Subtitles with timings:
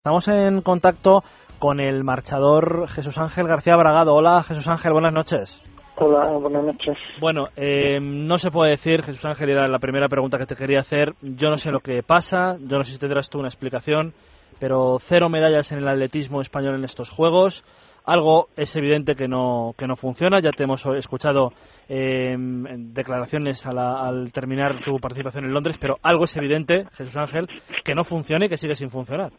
[0.00, 1.22] Estamos en contacto
[1.58, 4.14] con el marchador Jesús Ángel García Bragado.
[4.14, 5.62] Hola Jesús Ángel, buenas noches.
[5.98, 6.96] Hola, buenas noches.
[7.20, 10.80] Bueno, eh, no se puede decir, Jesús Ángel, era la primera pregunta que te quería
[10.80, 11.12] hacer.
[11.20, 14.14] Yo no sé lo que pasa, yo no sé si tendrás tú una explicación,
[14.58, 17.62] pero cero medallas en el atletismo español en estos Juegos.
[18.06, 20.40] Algo es evidente que no, que no funciona.
[20.40, 21.52] Ya te hemos escuchado
[21.90, 27.48] eh, declaraciones al terminar tu participación en Londres, pero algo es evidente, Jesús Ángel,
[27.84, 29.32] que no funciona y que sigue sin funcionar.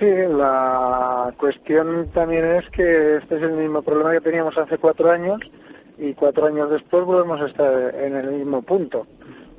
[0.00, 5.10] Sí, la cuestión también es que este es el mismo problema que teníamos hace cuatro
[5.10, 5.38] años
[5.98, 9.06] y cuatro años después volvemos a estar en el mismo punto.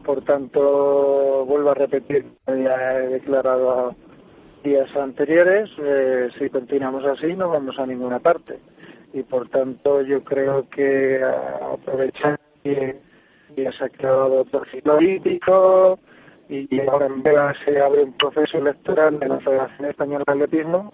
[0.04, 3.94] Por tanto, vuelvo a repetir, ya he declarado
[4.64, 8.58] días anteriores, eh, si continuamos así no vamos a ninguna parte.
[9.14, 13.00] Y por tanto yo creo que aprovechar que
[13.56, 16.00] ya se ha creado perfil político,
[16.52, 20.94] y ahora en Vela se abre un proceso electoral de la Federación Española de Atletismo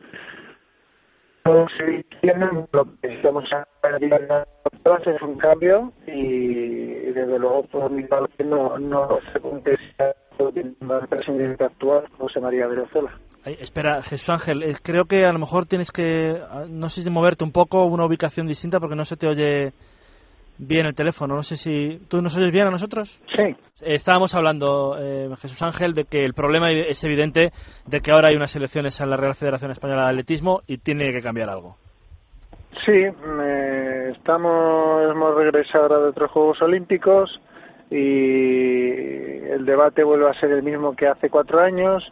[1.78, 3.44] si tienen lo que estamos
[5.06, 11.64] es un cambio y desde luego por mi parte no, no se contesta el presidente
[11.64, 13.12] actual José María Venezuela.
[13.46, 17.10] espera, Jesús Ángel, eh, creo que a lo mejor tienes que, ah, no sé si
[17.10, 19.74] moverte un poco, una ubicación distinta porque no se te oye
[20.58, 21.36] bien el teléfono.
[21.36, 23.20] No sé si tú nos oyes bien a nosotros.
[23.36, 23.56] Sí.
[23.82, 27.52] Estábamos hablando, eh, Jesús Ángel, de que el problema es evidente
[27.86, 31.12] de que ahora hay unas elecciones en la Real Federación Española de Atletismo y tiene
[31.14, 31.76] que cambiar algo.
[32.86, 33.04] Sí,
[34.12, 37.40] estamos, hemos regresado ahora de otros Juegos Olímpicos
[37.90, 38.90] y
[39.50, 42.04] el debate vuelve a ser el mismo que hace cuatro años.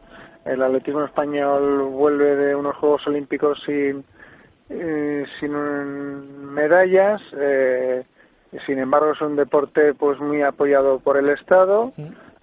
[0.46, 4.04] El atletismo español vuelve de unos Juegos Olímpicos sin,
[4.70, 7.22] eh, sin medallas.
[7.38, 8.04] Eh,
[8.66, 11.94] sin embargo es un deporte pues muy apoyado por el Estado.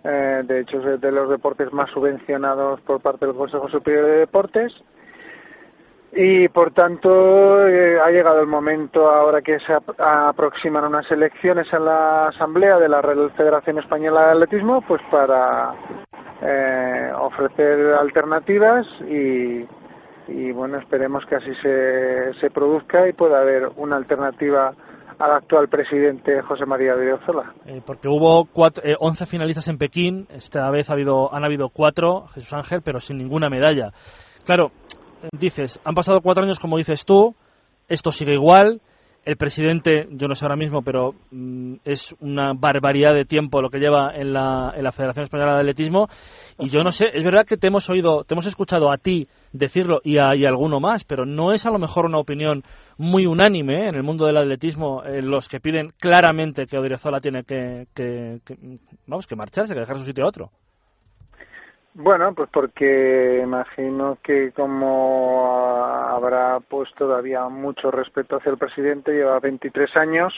[0.04, 4.18] Eh, de hecho es de los deportes más subvencionados por parte del Consejo Superior de
[4.18, 4.72] Deportes.
[6.14, 11.86] Y por tanto eh, ha llegado el momento ahora que se aproximan unas elecciones en
[11.86, 15.72] la asamblea de la Real Federación Española de Atletismo pues para
[16.42, 19.66] eh, ofrecer alternativas y,
[20.28, 24.74] y bueno esperemos que así se, se produzca y pueda haber una alternativa
[25.22, 27.12] al actual presidente José María de
[27.66, 31.68] Eh, porque hubo cuatro, eh, 11 finalistas en Pekín, esta vez ha habido, han habido
[31.68, 33.92] cuatro, Jesús Ángel, pero sin ninguna medalla.
[34.44, 34.72] Claro,
[35.38, 37.36] dices, han pasado cuatro años, como dices tú,
[37.88, 38.80] esto sigue igual,
[39.24, 43.70] el presidente, yo no sé ahora mismo, pero mm, es una barbaridad de tiempo lo
[43.70, 46.08] que lleva en la, en la Federación Española de Atletismo.
[46.58, 49.28] Y yo no sé, es verdad que te hemos oído, te hemos escuchado a ti
[49.52, 52.62] decirlo y a, alguno más, pero no es a lo mejor una opinión
[52.98, 53.88] muy unánime ¿eh?
[53.88, 58.40] en el mundo del atletismo eh, los que piden claramente que Odriozola tiene que, que,
[59.06, 60.50] vamos, que marcharse, que dejar su sitio a otro.
[61.94, 69.38] Bueno, pues porque imagino que como habrá pues todavía mucho respeto hacia el presidente, lleva
[69.40, 70.32] 23 años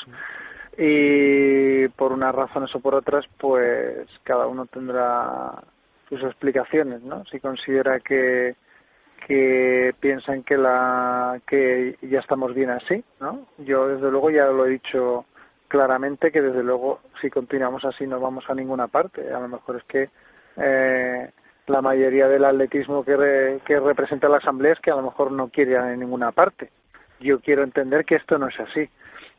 [0.77, 5.53] y por unas razones o por otras, pues cada uno tendrá
[6.09, 7.25] sus explicaciones, ¿no?
[7.27, 8.57] Si considera que
[9.27, 13.47] que piensan que la que ya estamos bien así, ¿no?
[13.59, 15.25] Yo desde luego ya lo he dicho
[15.69, 19.33] claramente que desde luego si continuamos así no vamos a ninguna parte.
[19.33, 20.11] A lo mejor es que
[20.57, 21.31] eh,
[21.67, 25.49] la mayoría del atletismo que, que representa la Asamblea es que a lo mejor no
[25.49, 26.71] quiere ir a ninguna parte.
[27.21, 28.89] Yo quiero entender que esto no es así.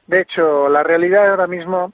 [0.07, 1.93] De hecho, la realidad ahora mismo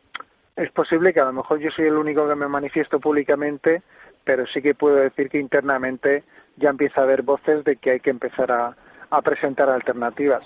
[0.55, 3.81] es posible que a lo mejor yo soy el único que me manifiesto públicamente,
[4.23, 6.23] pero sí que puedo decir que internamente
[6.57, 8.75] ya empieza a haber voces de que hay que empezar a,
[9.09, 10.43] a presentar alternativas.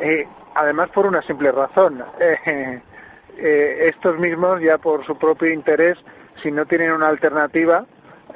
[0.00, 2.02] Eh, además, por una simple razón.
[2.46, 2.80] Eh,
[3.38, 5.96] eh, estos mismos, ya por su propio interés,
[6.42, 7.86] si no tienen una alternativa,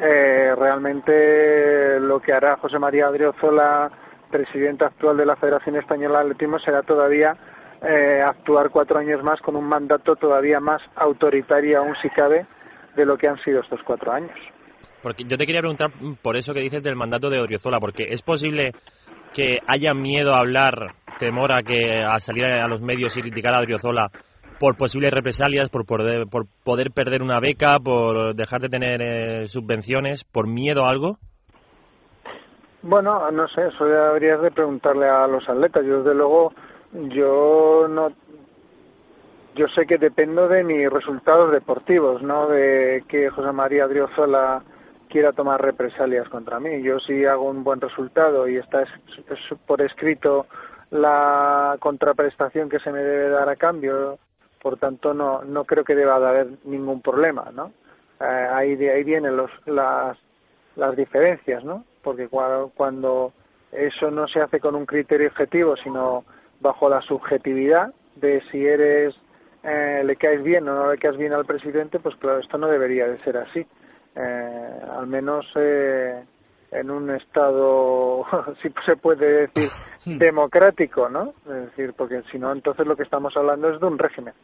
[0.01, 3.91] eh, realmente lo que hará José María Adriozola,
[4.31, 7.37] presidente actual de la Federación Española de Atletismo, será todavía
[7.83, 12.47] eh, actuar cuatro años más con un mandato todavía más autoritario, aún si cabe,
[12.97, 14.37] de lo que han sido estos cuatro años.
[15.03, 15.91] Porque yo te quería preguntar
[16.23, 18.73] por eso que dices del mandato de Odriozola, porque es posible
[19.35, 23.55] que haya miedo a hablar, temor a que a salir a los medios y criticar
[23.55, 24.11] a Odriozola
[24.59, 29.49] por posibles represalias, por poder, por poder perder una beca, por dejar de tener eh,
[29.49, 31.19] subvenciones, por miedo a algo?
[32.83, 35.85] Bueno, no sé, eso ya habrías de preguntarle a los atletas.
[35.87, 36.53] Yo, desde luego,
[36.93, 38.13] yo no.
[39.55, 44.63] Yo sé que dependo de mis resultados deportivos, no de que José María Driozola
[45.09, 46.83] quiera tomar represalias contra mí.
[46.83, 48.85] Yo si hago un buen resultado y está
[49.65, 50.47] por escrito
[50.91, 54.19] la contraprestación que se me debe dar a cambio
[54.65, 57.71] por tanto no no creo que deba de haber ningún problema no
[58.21, 60.19] eh, ahí de ahí vienen los las
[60.75, 63.33] las diferencias no porque cuando
[63.75, 66.25] eso no se hace con un criterio objetivo, sino
[66.61, 69.15] bajo la subjetividad de si eres
[69.65, 72.69] eh, le caes bien o no le caes bien al presidente, pues claro, esto no
[72.69, 73.67] debería de ser así.
[74.15, 76.23] Eh, al menos eh,
[76.75, 78.25] en un estado,
[78.63, 79.71] si se puede decir,
[80.05, 80.19] hmm.
[80.19, 81.33] democrático, ¿no?
[81.47, 84.35] Es decir, porque si no, entonces lo que estamos hablando es de un régimen.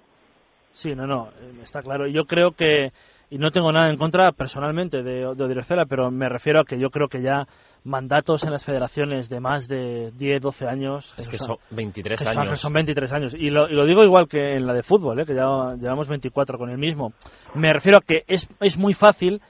[0.73, 1.31] Sí, no, no,
[1.63, 2.07] está claro.
[2.07, 2.93] Yo creo que,
[3.29, 6.91] y no tengo nada en contra personalmente de, de pero me refiero a que yo
[6.91, 7.47] creo que ya
[7.83, 11.15] mandatos en las federaciones de más de 10, 12 años.
[11.17, 12.61] Es que son 23 años.
[12.61, 13.35] Son 23 años.
[13.35, 15.27] Y lo, digo igual que en la de fútbol, ¿eh?
[15.27, 17.13] que ya llevamos 24 con el mismo.
[17.55, 19.41] Me refiero a que es, es muy fácil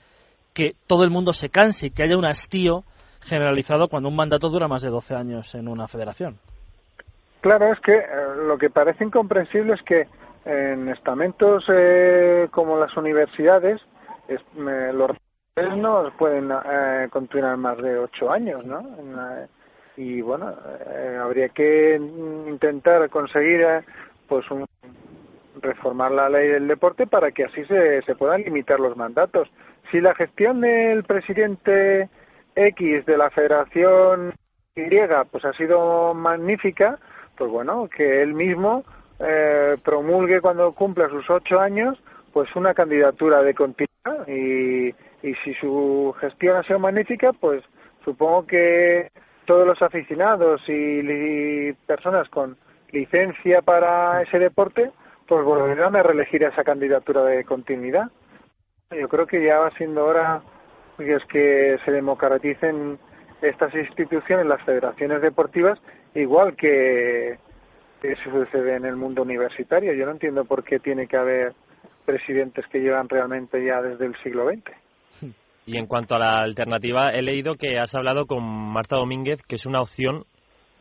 [0.54, 2.84] que todo el mundo se canse y que haya un hastío
[3.22, 6.38] generalizado cuando un mandato dura más de 12 años en una federación.
[7.40, 8.04] Claro, es que eh,
[8.46, 10.06] lo que parece incomprensible es que
[10.44, 13.80] en estamentos eh, como las universidades
[14.28, 15.10] es, los
[15.76, 18.82] no pueden eh, continuar más de ocho años, ¿no?
[19.96, 20.54] y bueno,
[20.86, 23.66] eh, habría que intentar conseguir
[24.26, 24.46] pues
[25.60, 29.48] reformar la ley del deporte para que así se, se puedan limitar los mandatos.
[29.90, 32.08] Si la gestión del presidente
[32.54, 34.34] X de la Federación
[34.76, 34.88] Y
[35.30, 36.98] pues ha sido magnífica,
[37.36, 38.84] pues bueno, que él mismo
[39.84, 41.98] promulgue cuando cumpla sus ocho años
[42.32, 47.62] pues una candidatura de continuidad y y si su gestión ha sido magnífica, pues
[48.04, 49.10] supongo que
[49.44, 52.56] todos los aficionados y, personas con
[52.92, 54.90] licencia para ese deporte,
[55.26, 58.10] pues volverán a reelegir esa candidatura de continuidad.
[58.98, 60.42] Yo creo que ya va siendo hora
[60.96, 62.98] pues, que se democraticen
[63.40, 65.78] estas instituciones, las federaciones deportivas,
[66.14, 67.38] igual que,
[68.02, 69.92] que sucede en el mundo universitario.
[69.92, 71.54] Yo no entiendo por qué tiene que haber
[72.04, 75.32] presidentes que llevan realmente ya desde el siglo XX.
[75.66, 79.54] Y en cuanto a la alternativa, he leído que has hablado con Marta Domínguez, que
[79.54, 80.24] es una opción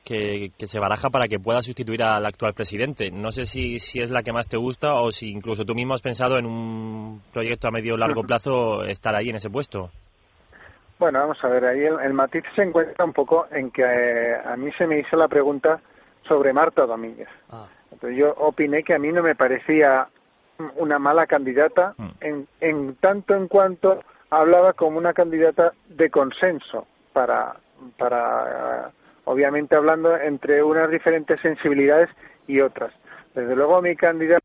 [0.04, 3.12] que, se baraja para que pueda sustituir al actual presidente.
[3.12, 5.94] No sé si, si es la que más te gusta o si incluso tú mismo
[5.94, 9.90] has pensado en un proyecto a medio o largo plazo estar ahí en ese puesto.
[10.98, 14.58] Bueno, vamos a ver, ahí el, matiz se encuentra un poco en que eh, a
[14.58, 15.80] mí se me hizo la pregunta
[16.28, 17.30] sobre Marta Domínguez.
[17.50, 17.68] Ah.
[17.92, 20.08] Entonces yo opiné que a mí no me parecía
[20.76, 22.10] una mala candidata mm.
[22.20, 27.56] en, en tanto en cuanto hablaba como una candidata de consenso para,
[27.98, 28.92] para
[29.30, 32.10] obviamente hablando entre unas diferentes sensibilidades
[32.48, 32.92] y otras.
[33.36, 34.44] Desde luego mi candidata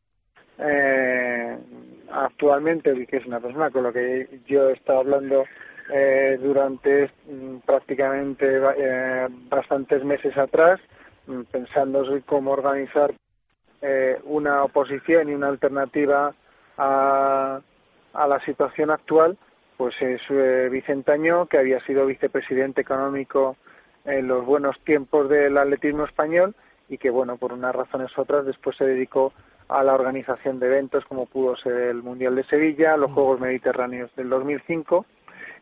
[0.59, 1.57] eh,
[2.11, 5.45] actualmente, que es una persona con la que yo he estado hablando
[5.91, 8.45] eh, durante mm, prácticamente
[8.77, 10.79] eh, bastantes meses atrás,
[11.25, 13.11] mm, pensando cómo organizar
[13.81, 16.31] eh, una oposición y una alternativa
[16.77, 17.59] a,
[18.13, 19.35] a la situación actual,
[19.77, 23.57] pues es eh, Vicentaño, que había sido vicepresidente económico
[24.05, 26.55] en los buenos tiempos del atletismo español
[26.89, 29.33] y que, bueno, por unas razones u otras, después se dedicó
[29.67, 33.13] a la organización de eventos como pudo ser el Mundial de Sevilla, los mm.
[33.13, 35.05] Juegos Mediterráneos del 2005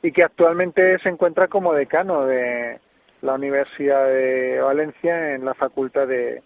[0.02, 2.80] y que actualmente se encuentra como decano de
[3.22, 6.42] la Universidad de Valencia en la Facultad de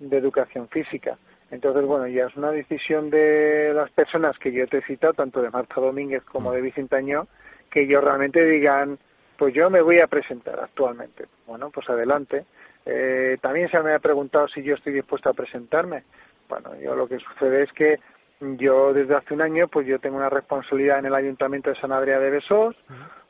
[0.00, 1.16] Educación Física.
[1.50, 5.40] Entonces, bueno, ya es una decisión de las personas que yo te he citado, tanto
[5.40, 7.28] de Marta Domínguez como de Vicentaño,
[7.70, 8.98] que ellos realmente digan,
[9.36, 11.26] pues yo me voy a presentar actualmente.
[11.46, 12.44] Bueno, pues adelante.
[12.84, 16.04] Eh, también se me ha preguntado si yo estoy dispuesto a presentarme.
[16.48, 17.98] Bueno, yo lo que sucede es que
[18.40, 21.90] yo desde hace un año, pues yo tengo una responsabilidad en el Ayuntamiento de San
[21.90, 22.76] Adrià de Besós,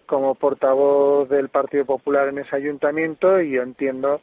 [0.04, 4.20] como portavoz del Partido Popular en ese ayuntamiento, y yo entiendo,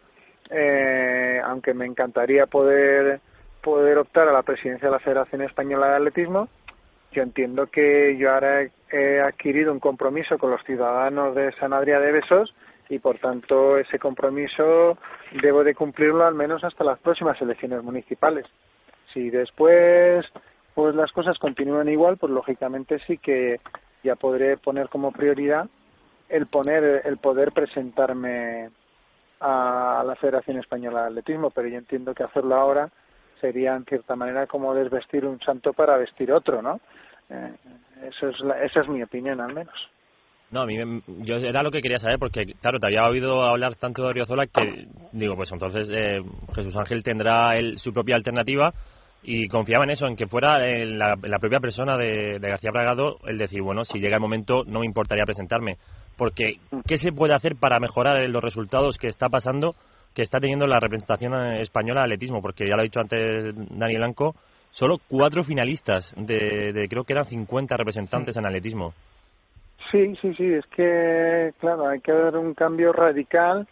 [0.50, 3.20] eh, aunque me encantaría poder
[3.62, 6.50] poder optar a la presidencia de la Federación Española de Atletismo,
[7.14, 12.00] yo entiendo que yo ahora he, adquirido un compromiso con los ciudadanos de San Adrià
[12.00, 12.54] de Besos
[12.90, 14.98] y por tanto ese compromiso
[15.42, 18.46] debo de cumplirlo al menos hasta las próximas elecciones municipales.
[19.14, 20.26] Si después
[20.74, 23.60] pues las cosas continúan igual, pues lógicamente sí que
[24.04, 25.68] ya podré poner como prioridad
[26.30, 28.70] el poner el poder presentarme
[29.40, 32.90] a la Federación Española de Atletismo, pero yo entiendo que hacerlo ahora
[33.42, 36.80] sería en cierta manera como desvestir un santo para vestir otro, ¿no?
[37.34, 37.54] Eh,
[38.10, 39.74] eso es esa es mi opinión al menos.
[40.52, 40.78] No, a mí
[41.22, 44.46] yo era lo que quería saber porque, claro, te había oído hablar tanto de Oriozola
[44.46, 46.22] que, digo, pues entonces eh,
[46.54, 48.72] Jesús Ángel tendrá su propia alternativa
[49.24, 53.40] y confiaba en eso, en que fuera la, propia persona de, de, García Bragado el
[53.40, 55.78] decir, bueno, si llega el momento no me importaría presentarme.
[56.18, 59.76] Porque, ¿qué se puede hacer para mejorar los resultados que está pasando
[60.14, 63.96] que está teniendo la representación española de atletismo, porque ya lo ha dicho antes Dani
[63.96, 64.36] Blanco,
[64.74, 68.94] solo cuatro finalistas de, creo que eran 50 representantes en atletismo.
[69.92, 73.68] Sí, sí, sí, es que, claro, hay que dar un cambio radical,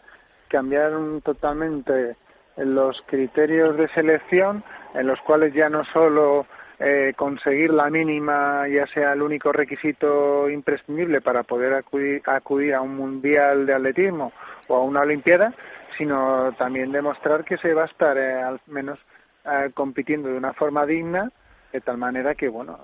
[0.48, 0.92] cambiar
[1.24, 2.14] totalmente
[2.56, 4.62] los criterios de selección,
[4.94, 6.46] en los cuales ya no solo
[6.78, 12.80] eh, conseguir la mínima ya sea el único requisito imprescindible para poder acudir, acudir a
[12.80, 14.32] un mundial de atletismo
[14.68, 15.52] o a una olimpiada,
[15.98, 19.00] sino también demostrar que se va a estar eh, al menos
[19.44, 21.30] eh, compitiendo de una forma digna
[21.72, 22.78] de tal manera que bueno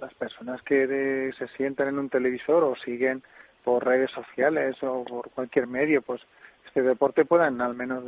[0.00, 3.22] las personas que se sientan en un televisor o siguen
[3.64, 6.20] por redes sociales o por cualquier medio pues
[6.66, 8.04] este deporte puedan al menos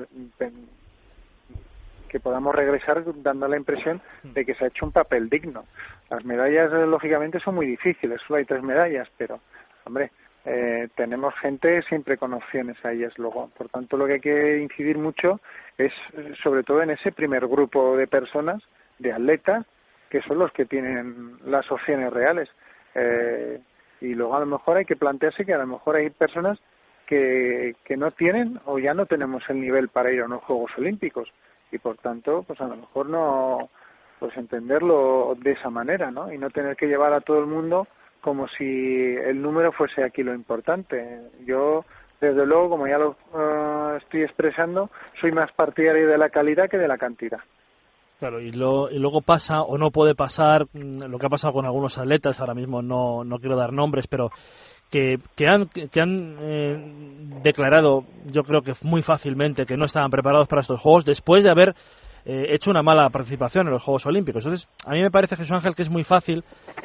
[2.11, 5.65] que podamos regresar dando la impresión de que se ha hecho un papel digno.
[6.11, 9.39] Las medallas, lógicamente, son muy difíciles, solo hay tres medallas, pero,
[9.85, 10.11] hombre,
[10.45, 13.51] eh, tenemos gente siempre con opciones a ellas luego.
[13.57, 15.41] Por tanto, lo que hay que incidir mucho
[15.77, 15.93] es,
[16.43, 18.63] sobre todo, en ese primer grupo de personas
[18.99, 19.67] de atletas
[20.09, 22.49] que son los que tienen las opciones reales.
[22.95, 23.61] Eh,
[24.01, 26.59] y luego a lo mejor hay que plantearse que a lo mejor hay personas
[27.07, 30.73] que, que no tienen o ya no tenemos el nivel para ir a unos Juegos
[30.79, 31.33] Olímpicos
[31.71, 33.69] y por tanto pues a lo mejor no
[34.19, 37.87] pues entenderlo de esa manera no y no tener que llevar a todo el mundo
[38.21, 41.21] como si el número fuese aquí lo importante.
[41.47, 41.85] Yo
[42.21, 46.79] desde luego como ya lo eh, estoy expresando soy más partidario de la calidad que
[46.79, 47.41] de la cantidad.
[48.19, 51.55] Claro, y, lo, y, luego pasa o no puede pasar mm, lo que ha pasado
[51.55, 54.31] con algunos atletas, ahora mismo no, no quiero dar nombres, pero
[54.91, 60.11] que, que han, que han eh, declarado, yo creo que muy fácilmente, que no estaban
[60.11, 61.75] preparados para estos Juegos después de haber
[62.25, 64.45] eh, hecho una mala participación en los Juegos Olímpicos.
[64.45, 66.45] Entonces, a mí me parece, Jesús Ángel, que es muy fácil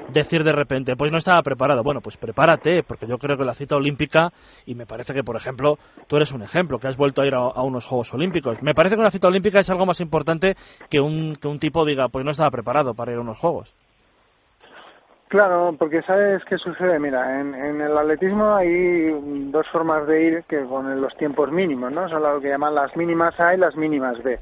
[0.09, 1.83] decir de repente, pues no estaba preparado.
[1.83, 4.29] Bueno, pues prepárate, porque yo creo que la cita olímpica,
[4.65, 5.77] y me parece que, por ejemplo,
[6.07, 8.61] tú eres un ejemplo, que has vuelto a ir a, unos Juegos Olímpicos.
[8.61, 10.55] Me parece que una cita olímpica es algo más importante
[10.89, 13.73] que un, que un tipo diga, pues no estaba preparado para ir a unos Juegos.
[15.27, 16.99] Claro, porque sabes qué sucede.
[16.99, 19.09] Mira, en, el atletismo hay
[19.51, 22.07] dos formas de ir que con los tiempos mínimos, ¿no?
[22.07, 24.39] Son lo que llaman las mínimas A y las mínimas B.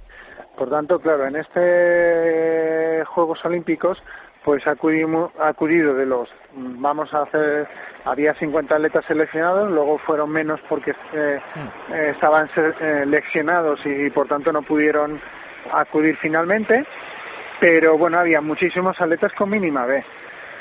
[0.58, 4.02] Por tanto, claro, en este Juegos Olímpicos,
[4.44, 7.68] pues ha acudido de los, vamos a hacer,
[8.06, 11.40] había 50 atletas seleccionados, luego fueron menos porque eh,
[11.92, 15.20] eh, estaban seleccionados y, por tanto no pudieron
[15.72, 16.86] acudir finalmente,
[17.60, 20.04] pero bueno, había muchísimos atletas con mínima B.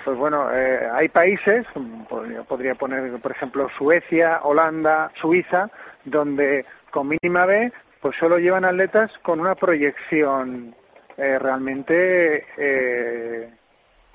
[0.04, 1.66] Pues bueno, eh, hay países,
[2.08, 5.68] podría, podría poner por ejemplo Suecia, Holanda, Suiza,
[6.04, 10.74] donde con mínima B pues solo llevan atletas con una proyección
[11.16, 13.48] eh, realmente eh,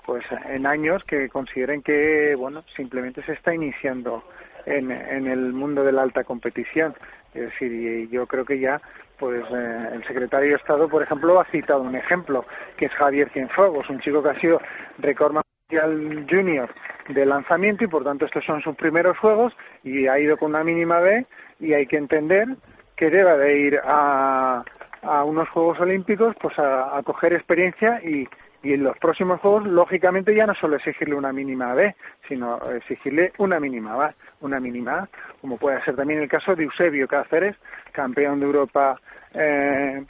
[0.05, 4.23] pues en años que consideren que bueno simplemente se está iniciando
[4.65, 6.93] en, en el mundo de la alta competición.
[7.33, 8.81] Es decir y yo creo que ya
[9.17, 13.29] pues eh, el secretario de Estado por ejemplo ha citado un ejemplo que es Javier
[13.31, 14.59] Cienfuegos un chico que ha sido
[14.99, 15.37] récord
[16.29, 16.69] junior
[17.09, 19.53] de lanzamiento y por tanto estos son sus primeros juegos
[19.83, 21.25] y ha ido con una mínima B
[21.59, 22.47] y hay que entender
[22.97, 24.63] que deba de ir a,
[25.03, 28.27] a unos Juegos Olímpicos pues a, a coger experiencia y,
[28.63, 31.95] y en los próximos Juegos lógicamente ya no solo exigirle una mínima B
[32.27, 36.63] sino exigirle una mínima A, una mínima A, como puede ser también el caso de
[36.65, 37.55] Eusebio Cáceres,
[37.93, 38.99] campeón de Europa
[39.33, 40.03] eh,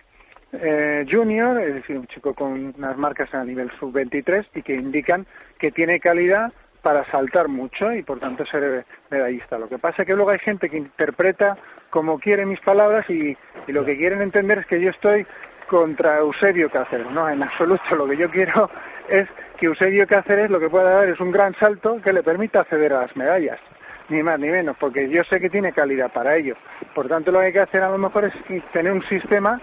[0.53, 5.25] eh, junior, es decir, un chico con unas marcas a nivel sub-23 y que indican
[5.59, 6.53] que tiene calidad
[6.87, 9.57] para saltar mucho y por tanto ser medallista.
[9.57, 11.57] Lo que pasa es que luego hay gente que interpreta
[11.89, 13.35] como quiere mis palabras y,
[13.67, 15.27] y lo que quieren entender es que yo estoy
[15.67, 17.11] contra Eusebio Cáceres.
[17.11, 17.93] No, en absoluto.
[17.93, 18.69] Lo que yo quiero
[19.09, 19.27] es
[19.57, 22.93] que Eusebio Cáceres lo que pueda dar es un gran salto que le permita acceder
[22.93, 23.59] a las medallas.
[24.07, 26.55] Ni más ni menos, porque yo sé que tiene calidad para ello.
[26.95, 28.33] Por tanto, lo que hay que hacer a lo mejor es
[28.71, 29.59] tener un sistema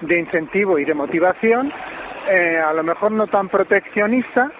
[0.00, 1.72] de incentivo y de motivación,
[2.28, 4.52] eh, a lo mejor no tan proteccionista,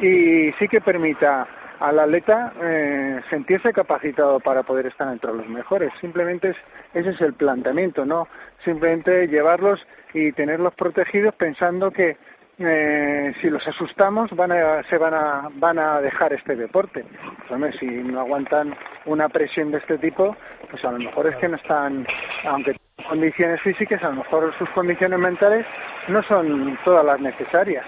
[0.00, 1.46] y sí que permita
[1.80, 5.92] al atleta eh, sentirse capacitado para poder estar entre los mejores.
[6.00, 6.56] Simplemente es,
[6.94, 8.28] ese es el planteamiento, ¿no?
[8.64, 9.80] Simplemente llevarlos
[10.14, 12.16] y tenerlos protegidos pensando que
[12.58, 17.04] eh, si los asustamos van a, se van a, van a dejar este deporte.
[17.48, 20.34] Pues, si no aguantan una presión de este tipo,
[20.70, 22.06] pues a lo mejor es que no están,
[22.46, 22.76] aunque
[23.08, 25.66] condiciones físicas, a lo mejor sus condiciones mentales
[26.08, 27.84] no son todas las necesarias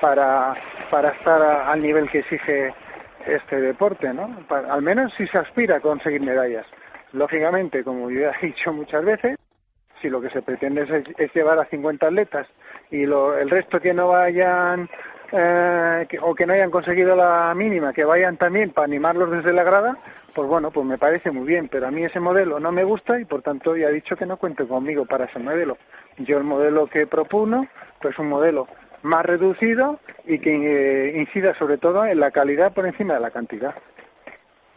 [0.00, 0.54] para,
[0.90, 2.74] para estar al nivel que exige
[3.26, 4.28] este deporte, ¿no?
[4.48, 6.66] al menos si se aspira a conseguir medallas.
[7.12, 9.36] Lógicamente, como yo he dicho muchas veces,
[10.00, 10.82] si lo que se pretende
[11.18, 12.46] es, llevar a 50 atletas
[12.90, 14.88] y lo, el resto que no vayan
[15.32, 19.62] eh, o que no hayan conseguido la mínima, que vayan también para animarlos desde la
[19.62, 19.96] grada,
[20.34, 23.20] pues bueno, pues me parece muy bien, pero a mí ese modelo no me gusta
[23.20, 25.76] y por tanto ya he dicho que no cuente conmigo para ese modelo.
[26.18, 27.66] Yo el modelo que propuno,
[28.00, 28.66] pues un modelo
[29.02, 33.30] más reducido y que eh, incida sobre todo en la calidad por encima de la
[33.30, 33.74] cantidad.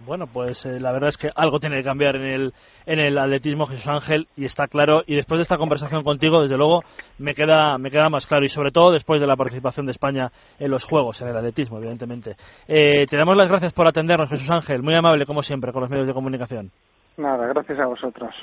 [0.06, 2.54] Bueno, pues eh, la verdad es que algo tiene que cambiar en el,
[2.86, 5.02] en el atletismo Jesús Ángel y está claro.
[5.06, 6.82] Y después de esta conversación contigo, desde luego,
[7.20, 8.44] me queda, me queda más claro.
[8.44, 11.78] Y sobre todo después de la participación de España en los Juegos, en el atletismo,
[11.78, 12.36] evidentemente.
[12.68, 14.84] Eh, te damos las gracias por atendernos, Jesús Ángel.
[14.84, 16.72] Muy amable, como siempre, con los medios de comunicación.
[17.16, 18.34] Nada, gracias a vosotros.